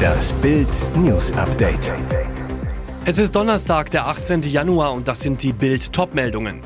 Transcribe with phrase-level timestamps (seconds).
[0.00, 1.92] Das Bild News Update.
[3.04, 4.42] Es ist Donnerstag, der 18.
[4.42, 6.60] Januar und das sind die Bild Topmeldungen.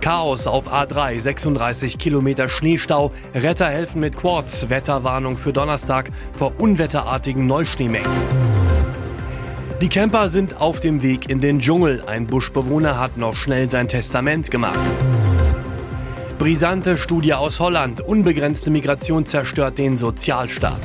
[0.00, 7.46] Chaos auf A3, 36 Kilometer Schneestau, Retter helfen mit Quads, Wetterwarnung für Donnerstag vor unwetterartigen
[7.46, 8.10] Neuschneemengen.
[9.80, 12.02] Die Camper sind auf dem Weg in den Dschungel.
[12.06, 14.92] Ein Buschbewohner hat noch schnell sein Testament gemacht.
[16.48, 18.00] Brisante Studie aus Holland.
[18.00, 20.80] Unbegrenzte Migration zerstört den Sozialstaat.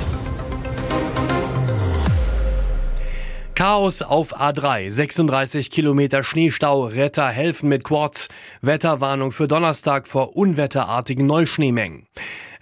[3.55, 8.27] Chaos auf A3, 36 Kilometer Schneestau, Retter helfen mit Quads,
[8.61, 12.07] Wetterwarnung für Donnerstag vor unwetterartigen Neuschneemengen.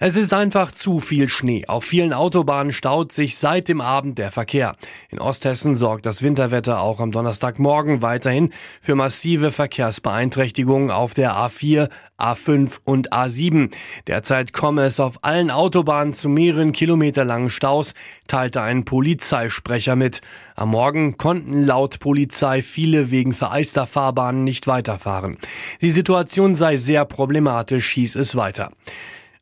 [0.04, 1.66] Es ist einfach zu viel Schnee.
[1.68, 4.74] Auf vielen Autobahnen staut sich seit dem Abend der Verkehr.
[5.10, 11.88] In Osthessen sorgt das Winterwetter auch am Donnerstagmorgen weiterhin für massive Verkehrsbeeinträchtigungen auf der A4,
[12.18, 13.72] A5 und A7.
[14.08, 17.94] Derzeit komme es auf allen Autobahnen zu mehreren kilometerlangen Staus,
[18.26, 20.20] teilte ein Polizeisprecher mit.
[20.56, 25.38] Am Morgen konnten laut Polizei viele wegen vereister Fahrbahnen nicht weiterfahren.
[25.80, 28.72] Die Situation sei sehr problematisch, hieß es weiter.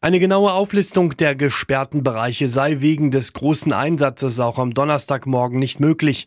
[0.03, 5.79] Eine genaue Auflistung der gesperrten Bereiche sei wegen des großen Einsatzes auch am Donnerstagmorgen nicht
[5.79, 6.27] möglich.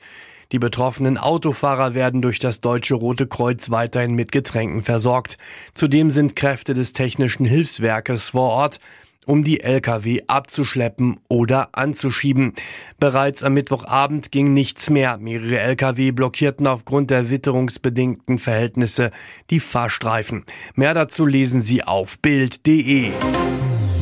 [0.52, 5.40] Die betroffenen Autofahrer werden durch das Deutsche Rote Kreuz weiterhin mit Getränken versorgt.
[5.74, 8.80] Zudem sind Kräfte des Technischen Hilfswerkes vor Ort
[9.26, 12.54] um die Lkw abzuschleppen oder anzuschieben.
[13.00, 15.18] Bereits am Mittwochabend ging nichts mehr.
[15.18, 19.10] Mehrere Lkw blockierten aufgrund der witterungsbedingten Verhältnisse
[19.50, 20.46] die Fahrstreifen.
[20.76, 23.12] Mehr dazu lesen Sie auf Bild.de.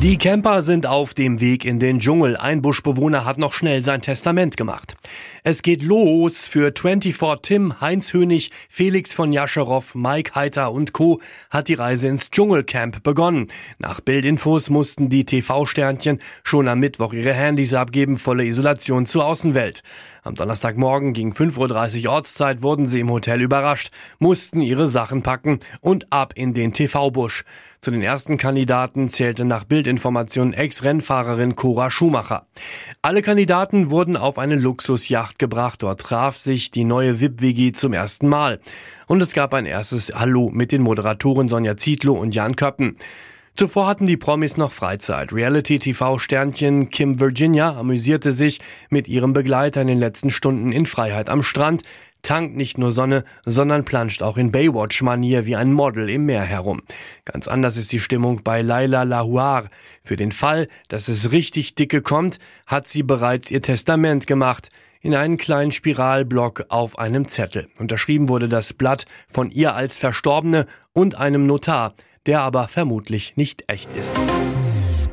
[0.02, 2.36] Die Camper sind auf dem Weg in den Dschungel.
[2.36, 4.96] Ein Buschbewohner hat noch schnell sein Testament gemacht.
[5.44, 11.20] Es geht los für 24 Tim, Heinz Hönig, Felix von Jascherow, Mike Heiter und Co.
[11.50, 13.48] hat die Reise ins Dschungelcamp begonnen.
[13.80, 19.82] Nach Bildinfos mussten die TV-Sternchen schon am Mittwoch ihre Handys abgeben, volle Isolation zur Außenwelt.
[20.22, 25.58] Am Donnerstagmorgen gegen 5.30 Uhr Ortszeit wurden sie im Hotel überrascht, mussten ihre Sachen packen
[25.80, 27.42] und ab in den TV-Busch.
[27.80, 32.46] Zu den ersten Kandidaten zählte nach Bildinformation Ex-Rennfahrerin Cora Schumacher.
[33.02, 35.82] Alle Kandidaten wurden auf eine Luxusjacht gebracht.
[35.82, 38.60] Dort traf sich die neue VIP-WG zum ersten Mal.
[39.06, 42.96] Und es gab ein erstes Hallo mit den Moderatoren Sonja Zietlow und Jan Köppen.
[43.54, 45.32] Zuvor hatten die Promis noch Freizeit.
[45.32, 51.42] Reality-TV-Sternchen Kim Virginia amüsierte sich mit ihrem Begleiter in den letzten Stunden in Freiheit am
[51.42, 51.82] Strand,
[52.22, 56.80] tankt nicht nur Sonne, sondern planscht auch in Baywatch-Manier wie ein Model im Meer herum.
[57.26, 59.68] Ganz anders ist die Stimmung bei Laila Lahuar.
[60.02, 64.70] Für den Fall, dass es richtig dicke kommt, hat sie bereits ihr Testament gemacht
[65.02, 67.68] in einen kleinen Spiralblock auf einem Zettel.
[67.78, 71.94] Unterschrieben wurde das Blatt von ihr als Verstorbene und einem Notar
[72.26, 74.14] der aber vermutlich nicht echt ist.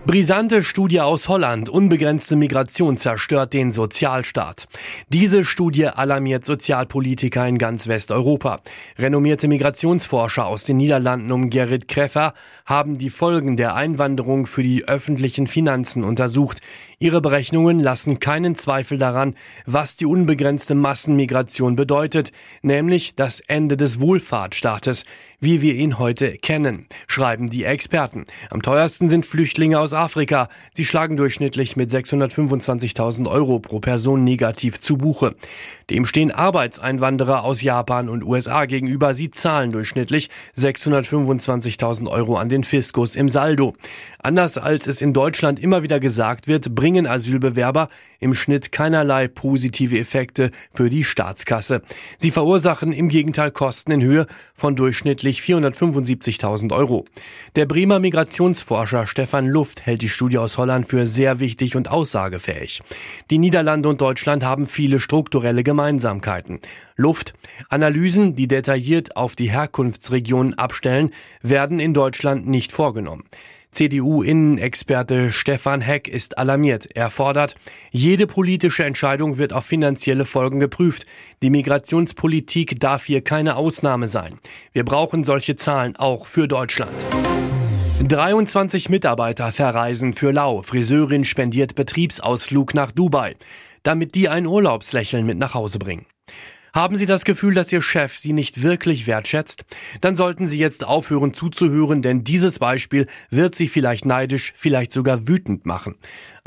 [0.05, 1.69] Brisante Studie aus Holland.
[1.69, 4.67] Unbegrenzte Migration zerstört den Sozialstaat.
[5.09, 8.61] Diese Studie alarmiert Sozialpolitiker in ganz Westeuropa.
[8.97, 12.33] Renommierte Migrationsforscher aus den Niederlanden um Gerrit Kreffer
[12.66, 16.61] haben die Folgen der Einwanderung für die öffentlichen Finanzen untersucht.
[17.01, 19.33] Ihre Berechnungen lassen keinen Zweifel daran,
[19.65, 25.05] was die unbegrenzte Massenmigration bedeutet, nämlich das Ende des Wohlfahrtsstaates,
[25.39, 28.25] wie wir ihn heute kennen, schreiben die Experten.
[28.49, 30.49] Am teuersten sind Flüchtlinge aus Afrika.
[30.73, 35.35] Sie schlagen durchschnittlich mit 625.000 Euro pro Person negativ zu Buche.
[35.89, 39.13] Dem stehen Arbeitseinwanderer aus Japan und USA gegenüber.
[39.13, 43.73] Sie zahlen durchschnittlich 625.000 Euro an den Fiskus im Saldo.
[44.21, 47.88] Anders als es in Deutschland immer wieder gesagt wird, bringen Asylbewerber
[48.19, 51.83] im Schnitt keinerlei positive Effekte für die Staatskasse.
[52.17, 57.05] Sie verursachen im Gegenteil Kosten in Höhe von durchschnittlich 475.000 Euro.
[57.55, 62.81] Der Bremer Migrationsforscher Stefan Luft hält die Studie aus Holland für sehr wichtig und aussagefähig.
[63.29, 66.59] Die Niederlande und Deutschland haben viele strukturelle Gemeinsamkeiten.
[66.95, 67.33] Luft.
[67.69, 71.11] Analysen, die detailliert auf die Herkunftsregionen abstellen,
[71.44, 73.25] werden in Deutschland nicht vorgenommen.
[73.72, 76.88] CDU-Innenexperte Stefan Heck ist alarmiert.
[76.96, 77.55] Er fordert,
[77.91, 81.05] jede politische Entscheidung wird auf finanzielle Folgen geprüft.
[81.43, 84.40] Die Migrationspolitik darf hier keine Ausnahme sein.
[84.73, 87.08] Wir brauchen solche Zahlen auch für Deutschland.
[88.08, 90.61] 23 Mitarbeiter verreisen für Lau.
[90.61, 93.35] Friseurin spendiert Betriebsausflug nach Dubai,
[93.84, 96.05] damit die ein Urlaubslächeln mit nach Hause bringen.
[96.73, 99.66] Haben Sie das Gefühl, dass Ihr Chef Sie nicht wirklich wertschätzt?
[100.01, 105.27] Dann sollten Sie jetzt aufhören zuzuhören, denn dieses Beispiel wird Sie vielleicht neidisch, vielleicht sogar
[105.27, 105.95] wütend machen.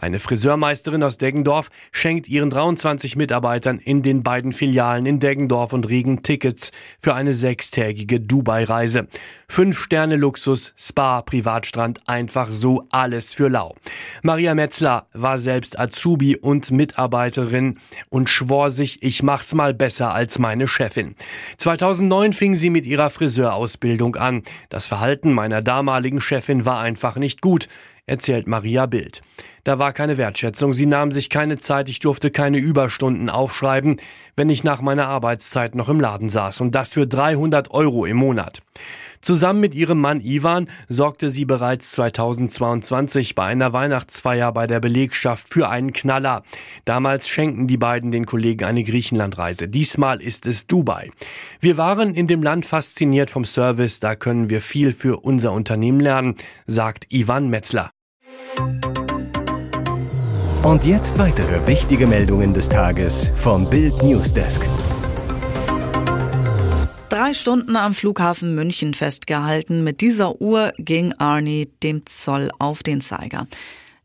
[0.02, 5.88] Eine Friseurmeisterin aus Deggendorf schenkt ihren 23 Mitarbeitern in den beiden Filialen in Deggendorf und
[5.88, 9.06] Riegen Tickets für eine sechstägige Dubai-Reise.
[9.46, 13.76] Fünf Sterne Luxus, Spa, Privatstrand, einfach so alles für lau.
[14.22, 17.78] Maria Metzler war selbst Azubi und Mitarbeiterin
[18.08, 21.14] und schwor sich, ich mach's mal besser als meine Chefin.
[21.58, 24.42] 2009 fing sie mit ihrer Friseurausbildung an.
[24.68, 27.68] Das Verhalten meiner damaligen Chefin war einfach nicht gut
[28.06, 29.22] erzählt Maria Bild.
[29.64, 33.98] Da war keine Wertschätzung, sie nahm sich keine Zeit, ich durfte keine Überstunden aufschreiben,
[34.36, 38.16] wenn ich nach meiner Arbeitszeit noch im Laden saß und das für 300 Euro im
[38.16, 38.60] Monat.
[39.22, 45.48] Zusammen mit ihrem Mann Ivan sorgte sie bereits 2022 bei einer Weihnachtsfeier bei der Belegschaft
[45.48, 46.42] für einen Knaller.
[46.84, 49.68] Damals schenkten die beiden den Kollegen eine Griechenlandreise.
[49.68, 51.10] Diesmal ist es Dubai.
[51.60, 56.00] Wir waren in dem Land fasziniert vom Service, da können wir viel für unser Unternehmen
[56.00, 56.34] lernen,
[56.66, 57.90] sagt Ivan Metzler.
[60.64, 64.62] Und jetzt weitere wichtige Meldungen des Tages vom Bild Newsdesk.
[67.12, 69.84] Drei Stunden am Flughafen München festgehalten.
[69.84, 73.46] Mit dieser Uhr ging Arnie dem Zoll auf den Zeiger.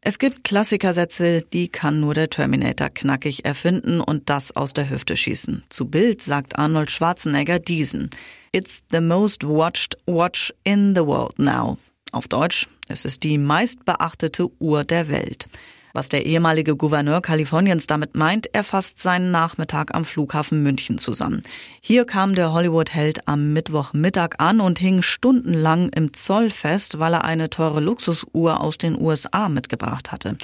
[0.01, 5.15] Es gibt Klassikersätze, die kann nur der Terminator knackig erfinden und das aus der Hüfte
[5.15, 5.63] schießen.
[5.69, 8.09] Zu Bild sagt Arnold Schwarzenegger diesen.
[8.51, 11.77] It's the most watched watch in the world now.
[12.11, 15.47] Auf Deutsch, es ist die meistbeachtete Uhr der Welt.
[15.97, 21.41] Was der ehemalige Gouverneur Kaliforniens damit meint, er fasst seinen Nachmittag am Flughafen München zusammen.
[21.81, 27.23] Hier kam der Hollywood-Held am Mittwochmittag an und hing stundenlang im Zoll fest, weil er
[27.23, 30.37] eine teure Luxusuhr aus den USA mitgebracht hatte.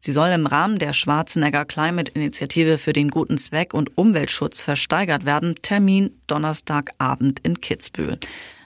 [0.00, 5.24] Sie soll im Rahmen der Schwarzenegger Climate Initiative für den guten Zweck und Umweltschutz versteigert
[5.24, 5.54] werden.
[5.62, 8.18] Termin Donnerstagabend in Kitzbühel.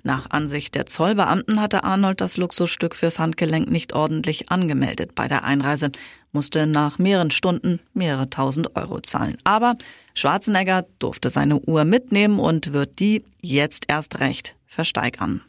[0.02, 5.44] Nach Ansicht der Zollbeamten hatte Arnold das Luxusstück fürs Handgelenk nicht ordentlich angemeldet bei der
[5.44, 5.90] Einreise,
[6.32, 9.36] musste nach mehreren Stunden mehrere tausend Euro zahlen.
[9.44, 9.76] Aber
[10.14, 15.42] Schwarzenegger durfte seine Uhr mitnehmen und wird die jetzt erst recht versteigern.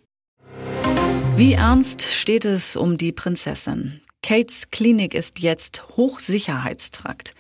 [1.38, 4.02] Wie ernst steht es um die Prinzessin?
[4.24, 7.34] Kates Klinik ist jetzt Hochsicherheitstrakt.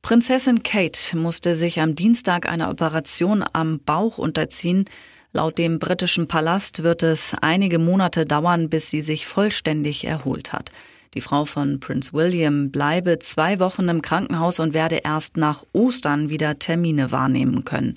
[0.00, 4.86] Prinzessin Kate musste sich am Dienstag einer Operation am Bauch unterziehen,
[5.34, 10.72] Laut dem britischen Palast wird es einige Monate dauern, bis sie sich vollständig erholt hat.
[11.14, 16.28] Die Frau von Prince William bleibe zwei Wochen im Krankenhaus und werde erst nach Ostern
[16.28, 17.94] wieder Termine wahrnehmen können.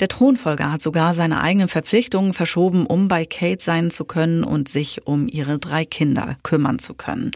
[0.00, 4.68] Der Thronfolger hat sogar seine eigenen Verpflichtungen verschoben, um bei Kate sein zu können und
[4.68, 7.30] sich um ihre drei Kinder kümmern zu können.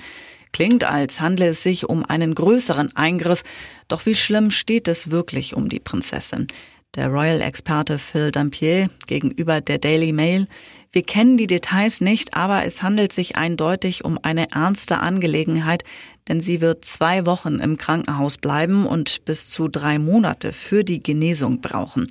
[0.56, 3.44] Klingt, als handle es sich um einen größeren Eingriff,
[3.88, 6.46] doch wie schlimm steht es wirklich um die Prinzessin?
[6.94, 10.46] Der Royal-Experte Phil Dampier gegenüber der Daily Mail.
[10.92, 15.84] Wir kennen die Details nicht, aber es handelt sich eindeutig um eine ernste Angelegenheit,
[16.26, 21.02] denn sie wird zwei Wochen im Krankenhaus bleiben und bis zu drei Monate für die
[21.02, 22.06] Genesung brauchen.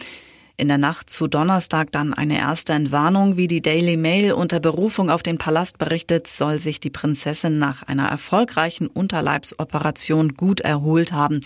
[0.57, 5.09] In der Nacht zu Donnerstag dann eine erste Entwarnung, wie die Daily Mail unter Berufung
[5.09, 11.41] auf den Palast berichtet, soll sich die Prinzessin nach einer erfolgreichen Unterleibsoperation gut erholt haben.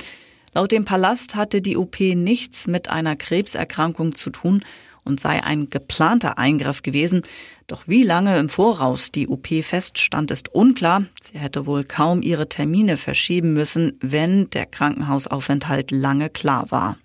[0.53, 4.63] Laut dem Palast hatte die OP nichts mit einer Krebserkrankung zu tun
[5.03, 7.23] und sei ein geplanter Eingriff gewesen.
[7.65, 11.05] Doch wie lange im Voraus die OP feststand, ist unklar.
[11.19, 16.97] Sie hätte wohl kaum ihre Termine verschieben müssen, wenn der Krankenhausaufenthalt lange klar war.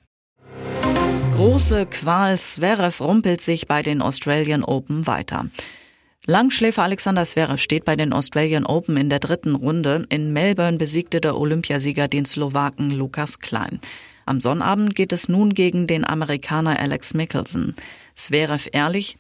[1.45, 5.51] Große Qual Zverev rumpelt sich bei den Australian Open weiter.
[6.25, 10.07] Langschläfer Alexander Zverev steht bei den Australian Open in der dritten Runde.
[10.09, 13.79] In Melbourne besiegte der Olympiasieger den Slowaken Lukas Klein.
[14.25, 17.75] Am Sonnabend geht es nun gegen den Amerikaner Alex Mickelson.
[18.15, 19.19] Zverev ehrlich,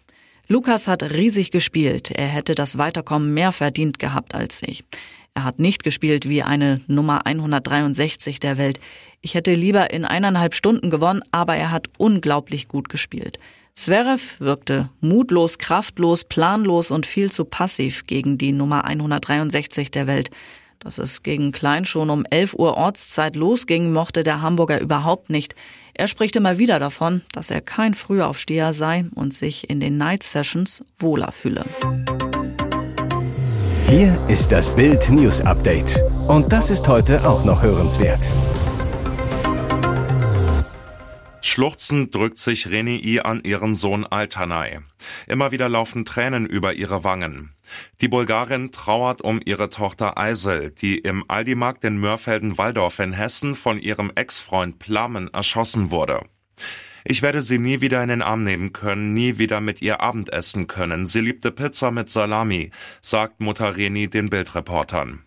[0.49, 2.11] Lukas hat riesig gespielt.
[2.11, 4.83] Er hätte das Weiterkommen mehr verdient gehabt als ich.
[5.35, 8.81] Er hat nicht gespielt wie eine Nummer 163 der Welt.
[9.25, 13.39] Ich hätte lieber in eineinhalb Stunden gewonnen, aber er hat unglaublich gut gespielt.
[13.73, 20.31] Zverev wirkte mutlos, kraftlos, planlos und viel zu passiv gegen die Nummer 163 der Welt.
[20.79, 25.55] Dass es gegen Klein schon um 11 Uhr Ortszeit losging, mochte der Hamburger überhaupt nicht.
[25.95, 30.23] Er spricht immer wieder davon, dass er kein Frühaufsteher sei und sich in den Night
[30.23, 31.65] Sessions wohler fühle.
[33.89, 35.99] Hier ist das Bild News Update.
[36.29, 38.29] Und das ist heute auch noch hörenswert.
[41.47, 44.79] Schluchzend drückt sich Renei an ihren Sohn Altanay.
[45.27, 47.53] Immer wieder laufen Tränen über ihre Wangen.
[48.01, 53.79] Die Bulgarin trauert um ihre Tochter Eisel, die im Aldi-Markt in Mörfelden-Walldorf in Hessen von
[53.79, 56.23] ihrem Ex-Freund Plamen erschossen wurde.
[57.05, 60.67] Ich werde sie nie wieder in den Arm nehmen können, nie wieder mit ihr Abendessen
[60.67, 61.05] können.
[61.05, 62.71] Sie liebte Pizza mit Salami,
[63.03, 65.25] sagt Mutter Reni den Bildreportern.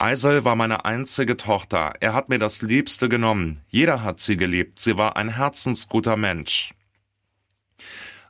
[0.00, 1.92] Eisel war meine einzige Tochter.
[2.00, 3.60] Er hat mir das Liebste genommen.
[3.68, 4.80] Jeder hat sie geliebt.
[4.80, 6.72] Sie war ein herzensguter Mensch.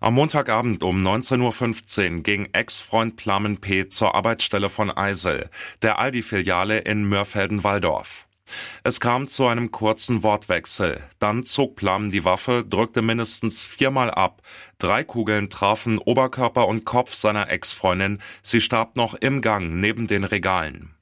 [0.01, 3.89] Am Montagabend um 19.15 Uhr ging Ex-Freund Plamen P.
[3.89, 5.49] zur Arbeitsstelle von Eisel,
[5.83, 8.27] der Aldi-Filiale in Mörfelden-Walldorf.
[8.83, 11.01] Es kam zu einem kurzen Wortwechsel.
[11.21, 14.43] Dann zog Plamen die Waffe, drückte mindestens viermal ab.
[14.79, 18.21] Drei Kugeln trafen Oberkörper und Kopf seiner Ex-Freundin.
[18.43, 20.97] Sie starb noch im Gang neben den Regalen.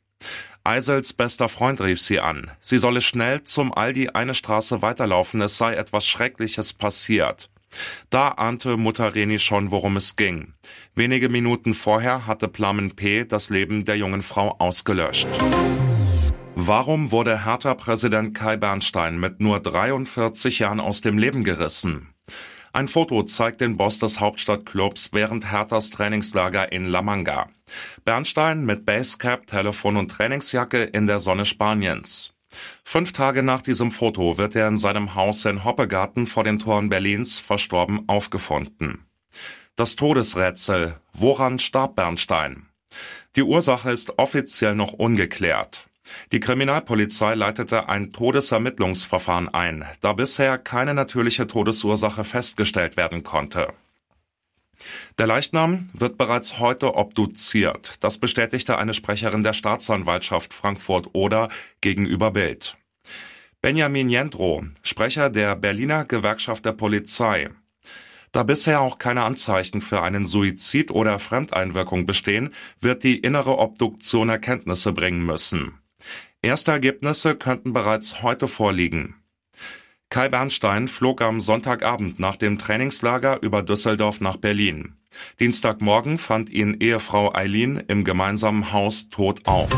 [0.68, 2.50] Eisels bester Freund rief sie an.
[2.60, 7.48] Sie solle schnell zum Aldi eine Straße weiterlaufen, es sei etwas Schreckliches passiert.
[8.10, 10.52] Da ahnte Mutter Reni schon, worum es ging.
[10.94, 13.24] Wenige Minuten vorher hatte Plamen P.
[13.24, 15.28] das Leben der jungen Frau ausgelöscht.
[16.54, 22.12] Warum wurde Hertha-Präsident Kai Bernstein mit nur 43 Jahren aus dem Leben gerissen?
[22.74, 27.48] Ein Foto zeigt den Boss des Hauptstadtclubs während Herthas Trainingslager in La Manga.
[28.04, 32.32] Bernstein mit Basecap, Telefon und Trainingsjacke in der Sonne Spaniens.
[32.84, 36.88] Fünf Tage nach diesem Foto wird er in seinem Haus in Hoppegarten vor den Toren
[36.88, 39.04] Berlins verstorben aufgefunden.
[39.76, 40.96] Das Todesrätsel.
[41.12, 42.66] Woran starb Bernstein?
[43.36, 45.86] Die Ursache ist offiziell noch ungeklärt.
[46.32, 53.68] Die Kriminalpolizei leitete ein Todesermittlungsverfahren ein, da bisher keine natürliche Todesursache festgestellt werden konnte.
[55.18, 57.96] Der Leichnam wird bereits heute obduziert.
[58.00, 61.48] Das bestätigte eine Sprecherin der Staatsanwaltschaft Frankfurt-Oder
[61.80, 62.76] gegenüber Bild.
[63.60, 67.48] Benjamin Jendro, Sprecher der Berliner Gewerkschaft der Polizei.
[68.30, 74.28] Da bisher auch keine Anzeichen für einen Suizid oder Fremdeinwirkung bestehen, wird die innere Obduktion
[74.28, 75.78] Erkenntnisse bringen müssen.
[76.42, 79.16] Erste Ergebnisse könnten bereits heute vorliegen.
[80.10, 84.94] Kai Bernstein flog am Sonntagabend nach dem Trainingslager über Düsseldorf nach Berlin.
[85.38, 89.70] Dienstagmorgen fand ihn Ehefrau Eileen im gemeinsamen Haus tot auf.